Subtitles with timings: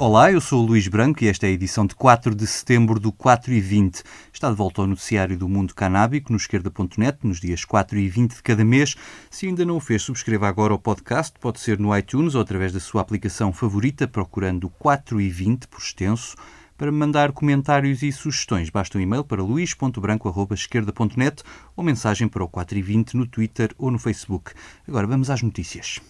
[0.00, 2.98] Olá, eu sou o Luís Branco e esta é a edição de 4 de setembro
[2.98, 4.02] do 4 e 20.
[4.32, 8.36] Está de volta ao noticiário do mundo canábico no esquerda.net, nos dias 4 e 20
[8.36, 8.96] de cada mês.
[9.30, 12.72] Se ainda não o fez, subscreva agora o podcast, pode ser no iTunes ou através
[12.72, 16.34] da sua aplicação favorita, procurando 4 e 20 por extenso.
[16.78, 21.42] Para mandar comentários e sugestões, basta um e-mail para luís.branco.esquerda.net
[21.76, 24.52] ou mensagem para o 4 e 20 no Twitter ou no Facebook.
[24.88, 26.00] Agora vamos às notícias.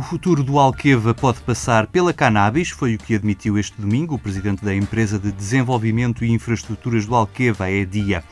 [0.00, 4.18] O futuro do Alqueva pode passar pela cannabis, foi o que admitiu este domingo o
[4.18, 8.24] presidente da empresa de desenvolvimento e infraestruturas do Alqueva, a EDIA.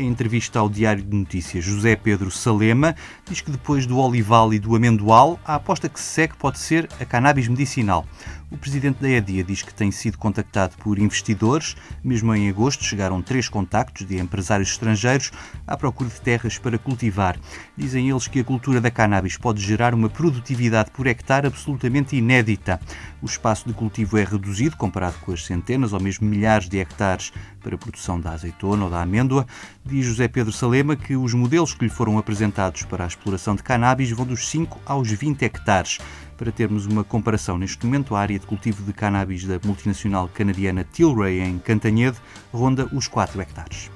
[0.00, 2.94] Em entrevista ao Diário de Notícias, José Pedro Salema
[3.28, 6.88] diz que depois do olival e do amendoal, a aposta que se segue pode ser
[7.00, 8.06] a cannabis medicinal.
[8.48, 11.76] O presidente da EDIA diz que tem sido contactado por investidores.
[12.02, 15.30] Mesmo em agosto chegaram três contactos de empresários estrangeiros
[15.66, 17.36] à procura de terras para cultivar.
[17.76, 22.80] Dizem eles que a cultura da cannabis pode gerar uma produtividade por hectare absolutamente inédita.
[23.20, 27.32] O espaço de cultivo é reduzido comparado com as centenas ou mesmo milhares de hectares
[27.68, 29.46] para a produção da azeitona ou da amêndoa.
[29.84, 33.62] Diz José Pedro Salema que os modelos que lhe foram apresentados para a exploração de
[33.62, 35.98] cannabis vão dos 5 aos 20 hectares.
[36.38, 40.82] Para termos uma comparação, neste momento a área de cultivo de cannabis da multinacional canadiana
[40.82, 42.16] Tilray em Cantanhede
[42.52, 43.90] ronda os 4 hectares.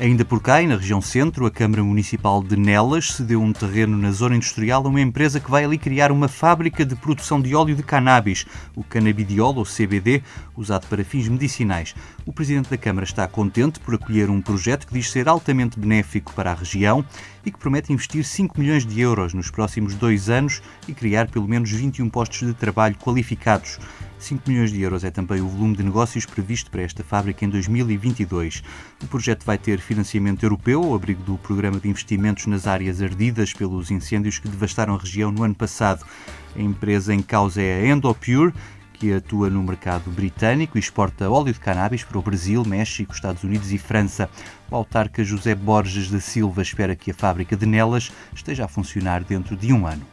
[0.00, 3.98] Ainda por cá, e na região centro, a Câmara Municipal de Nelas cedeu um terreno
[3.98, 7.52] na zona industrial a uma empresa que vai ali criar uma fábrica de produção de
[7.52, 8.46] óleo de cannabis,
[8.76, 10.22] o canabidiol, ou CBD,
[10.56, 11.96] usado para fins medicinais.
[12.24, 16.32] O Presidente da Câmara está contente por acolher um projeto que diz ser altamente benéfico
[16.32, 17.04] para a região
[17.48, 21.48] e que promete investir 5 milhões de euros nos próximos dois anos e criar pelo
[21.48, 23.78] menos 21 postos de trabalho qualificados.
[24.18, 27.48] 5 milhões de euros é também o volume de negócios previsto para esta fábrica em
[27.48, 28.62] 2022.
[29.02, 33.54] O projeto vai ter financiamento europeu, ao abrigo do Programa de Investimentos nas Áreas Ardidas
[33.54, 36.04] pelos incêndios que devastaram a região no ano passado.
[36.54, 38.52] A empresa em causa é a Endopure,
[38.98, 43.44] que atua no mercado britânico e exporta óleo de cannabis para o Brasil, México, Estados
[43.44, 44.28] Unidos e França.
[44.70, 49.22] O autarca José Borges da Silva espera que a fábrica de Nelas esteja a funcionar
[49.22, 50.04] dentro de um ano.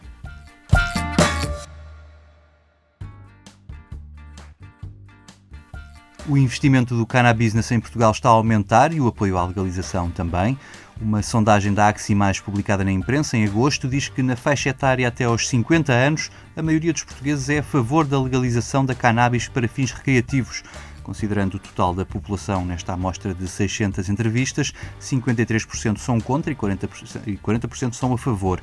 [6.28, 10.58] O investimento do cannabis em Portugal está a aumentar e o apoio à legalização também.
[11.02, 15.26] Uma sondagem da Aximais publicada na imprensa em agosto diz que na faixa etária até
[15.26, 19.68] aos 50 anos, a maioria dos portugueses é a favor da legalização da cannabis para
[19.68, 20.64] fins recreativos.
[21.04, 27.28] Considerando o total da população nesta amostra de 600 entrevistas, 53% são contra e 40%,
[27.28, 28.62] e 40 são a favor.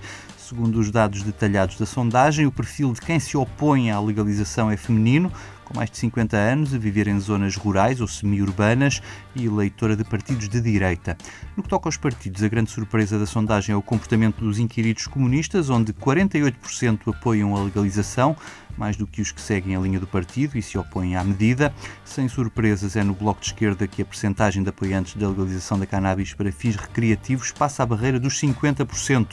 [0.53, 4.77] Segundo os dados detalhados da sondagem, o perfil de quem se opõe à legalização é
[4.77, 5.33] feminino,
[5.65, 9.01] com mais de 50 anos, a viver em zonas rurais ou semi-urbanas
[9.35, 11.17] e eleitora de partidos de direita.
[11.57, 15.07] No que toca aos partidos, a grande surpresa da sondagem é o comportamento dos inquiridos
[15.07, 18.37] comunistas, onde 48% apoiam a legalização,
[18.77, 21.73] mais do que os que seguem a linha do partido e se opõem à medida.
[22.05, 25.87] Sem surpresas, é no Bloco de Esquerda que a percentagem de apoiantes da legalização da
[25.87, 29.29] cannabis para fins recreativos passa a barreira dos 50%.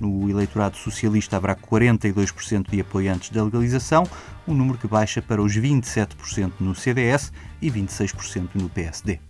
[0.00, 4.04] No eleitorado socialista haverá 42% de apoiantes da legalização,
[4.46, 7.32] um número que baixa para os 27% no CDS
[7.62, 9.20] e 26% no PSD.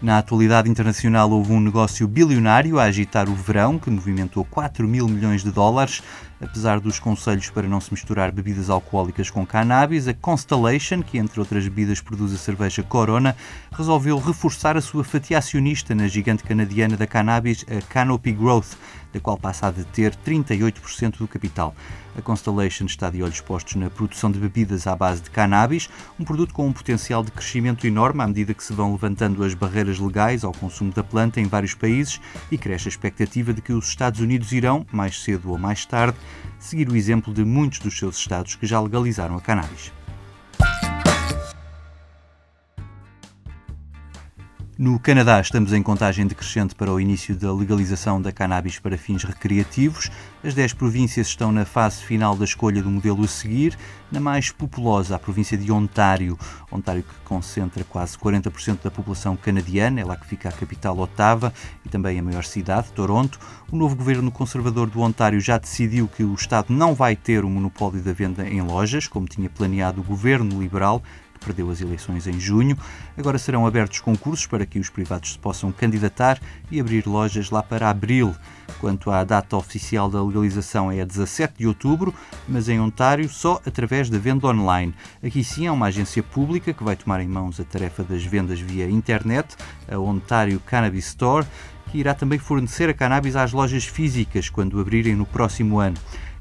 [0.00, 5.08] Na atualidade internacional, houve um negócio bilionário a agitar o verão, que movimentou 4 mil
[5.08, 6.04] milhões de dólares.
[6.40, 11.40] Apesar dos conselhos para não se misturar bebidas alcoólicas com cannabis, a Constellation, que entre
[11.40, 13.34] outras bebidas produz a cerveja Corona,
[13.72, 18.76] resolveu reforçar a sua fatia acionista na gigante canadiana da cannabis, a Canopy Growth,
[19.12, 21.74] da qual passa a deter 38% do capital.
[22.16, 25.88] A Constellation está de olhos postos na produção de bebidas à base de cannabis,
[26.18, 29.54] um produto com um potencial de crescimento enorme à medida que se vão levantando as
[29.54, 32.20] barreiras legais ao consumo da planta em vários países
[32.50, 36.16] e cresce a expectativa de que os Estados Unidos irão, mais cedo ou mais tarde,
[36.58, 39.92] seguir o exemplo de muitos dos seus estados que já legalizaram a cannabis.
[44.80, 49.24] No Canadá, estamos em contagem decrescente para o início da legalização da cannabis para fins
[49.24, 50.08] recreativos.
[50.40, 53.76] As 10 províncias estão na fase final da escolha do modelo a seguir.
[54.08, 56.38] Na mais populosa, a província de Ontário,
[56.70, 61.52] Ontário que concentra quase 40% da população canadiana, é lá que fica a capital Ottawa
[61.84, 63.36] e também a maior cidade, Toronto.
[63.72, 67.50] O novo governo conservador do Ontário já decidiu que o Estado não vai ter o
[67.50, 71.02] monopólio da venda em lojas, como tinha planeado o governo liberal
[71.38, 72.76] que perdeu as eleições em junho.
[73.16, 76.40] Agora serão abertos concursos para que os privados se possam candidatar
[76.70, 78.34] e abrir lojas lá para abril.
[78.80, 82.14] Quanto à data oficial da legalização é a 17 de outubro,
[82.46, 84.94] mas em Ontário só através da venda online.
[85.22, 88.60] Aqui sim há uma agência pública que vai tomar em mãos a tarefa das vendas
[88.60, 89.56] via internet,
[89.90, 91.46] a Ontário Cannabis Store,
[91.90, 95.96] que irá também fornecer a cannabis às lojas físicas quando abrirem no próximo ano.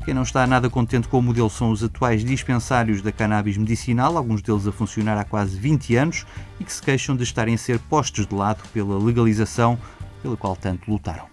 [0.08, 4.16] Quem não está nada contente com o modelo são os atuais dispensários da cannabis medicinal,
[4.16, 6.26] alguns deles a funcionar há quase 20 anos
[6.58, 9.78] e que se queixam de estarem a ser postos de lado pela legalização
[10.22, 11.26] pela qual tanto lutaram.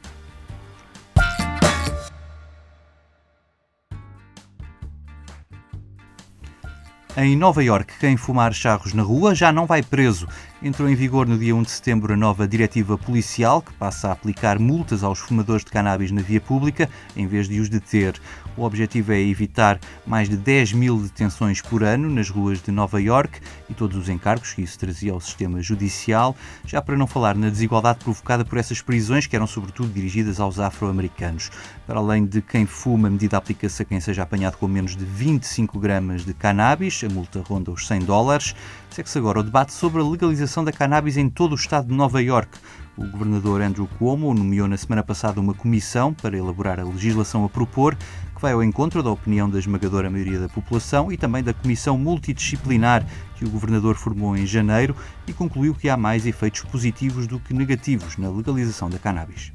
[7.17, 10.27] Em Nova York, quem fumar charros na rua já não vai preso.
[10.65, 14.13] Entrou em vigor no dia 1 de setembro a nova diretiva policial, que passa a
[14.13, 18.19] aplicar multas aos fumadores de cannabis na via pública, em vez de os deter.
[18.57, 22.99] O objetivo é evitar mais de 10 mil detenções por ano nas ruas de Nova
[22.99, 26.35] York e todos os encargos que isso trazia ao sistema judicial,
[26.65, 30.59] já para não falar na desigualdade provocada por essas prisões, que eram sobretudo dirigidas aos
[30.59, 31.51] afro-americanos.
[31.87, 35.05] Para além de quem fuma, a medida aplica-se a quem seja apanhado com menos de
[35.05, 38.55] 25 gramas de cannabis, a multa ronda os 100 dólares.
[38.89, 42.23] Segue-se agora o debate sobre a legalização da cannabis em todo o estado de Nova
[42.23, 42.59] York.
[42.97, 47.49] O governador Andrew Cuomo nomeou na semana passada uma comissão para elaborar a legislação a
[47.49, 51.55] propor, que vai ao encontro da opinião da esmagadora maioria da população e também da
[51.55, 53.05] comissão multidisciplinar
[53.37, 54.95] que o governador formou em janeiro
[55.27, 59.51] e concluiu que há mais efeitos positivos do que negativos na legalização da cannabis.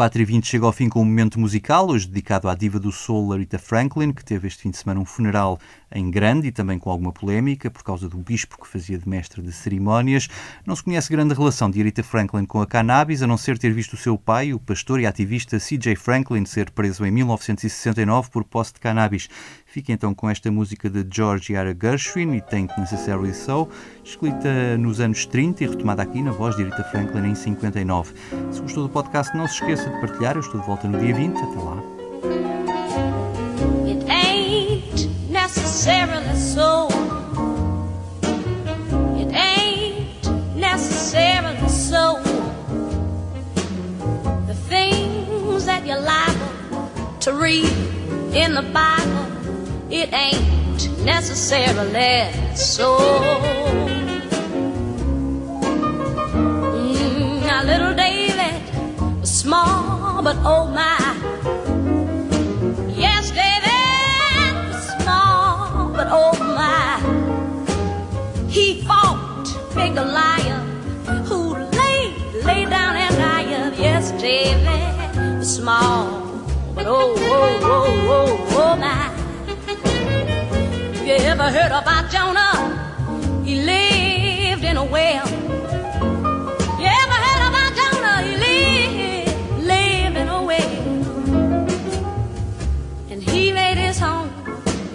[0.00, 2.80] O 4 e 20 chega ao fim com um momento musical, hoje dedicado à diva
[2.80, 5.60] do soul Larita Franklin, que teve este fim de semana um funeral
[5.92, 9.42] em grande e também com alguma polémica por causa do bispo que fazia de mestre
[9.42, 10.26] de cerimónias.
[10.64, 13.74] Não se conhece grande relação de Aretha Franklin com a cannabis, a não ser ter
[13.74, 15.94] visto o seu pai, o pastor e ativista C.J.
[15.96, 19.28] Franklin, ser preso em 1969 por posse de cannabis.
[19.70, 21.76] Fica então com esta música de George R.
[21.80, 23.68] Gershwin e Taint Necessarily So,
[24.02, 28.12] escrita nos anos 30 e retomada aqui na voz de Aretha Franklin em 59.
[28.50, 30.34] Se gostou do podcast, não se esqueça de partilhar.
[30.34, 31.36] Eu estou de volta no dia 20.
[31.36, 31.76] Até lá.
[33.86, 36.88] It ain't necessarily so.
[39.20, 42.18] It ain't necessarily so.
[44.48, 46.90] The things that you're liable
[47.20, 47.70] to read
[48.34, 49.29] in the Bible.
[49.90, 52.96] It ain't necessarily so.
[56.78, 58.62] Mm, now, little David
[59.20, 60.96] was small, but oh my.
[62.94, 67.00] Yes, David was small, but oh my.
[68.48, 73.76] He fought big Goliath, who laid, lay down and died.
[73.76, 76.22] Yes, David was small,
[76.76, 78.49] but oh, oh, oh, oh,
[81.40, 82.54] ever heard about Jonah?
[83.44, 85.26] He lived in a well.
[86.78, 88.22] You ever heard about Jonah?
[88.26, 90.70] He lived, lived in a well.
[93.10, 94.28] And he made his home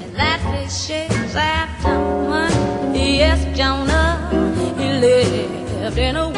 [0.03, 0.91] in that fish
[1.35, 1.97] after
[2.29, 2.93] one.
[2.93, 4.29] Yes, Jonah,
[4.77, 6.34] he lived in a well.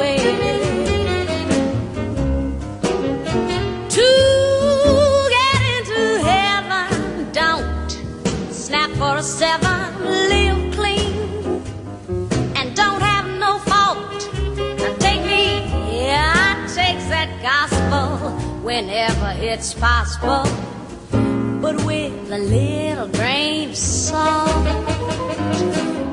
[19.57, 20.44] It's possible,
[21.59, 24.64] but with a little grain of salt.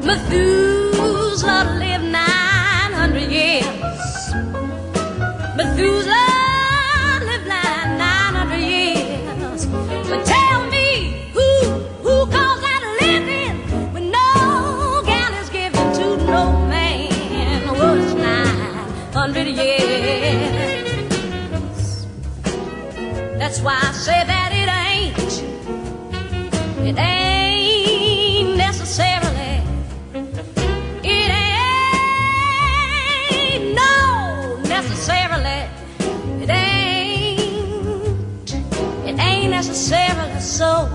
[0.02, 0.63] Methuselah
[40.54, 40.88] so.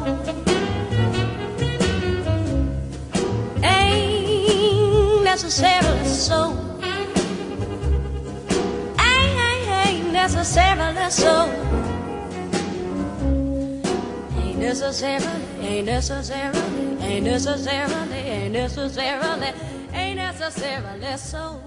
[3.62, 6.56] Ain't necessarily so.
[9.00, 11.50] Ain't necessarily so
[14.38, 15.28] Ain't necessarily,
[15.60, 19.54] ain't necessarily, ain't necessarily, ain't necessarily,
[19.94, 21.62] ain't necessarily so.